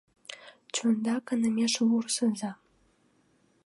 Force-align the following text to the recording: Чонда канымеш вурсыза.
Чонда 0.73 1.15
канымеш 1.27 1.73
вурсыза. 1.89 2.51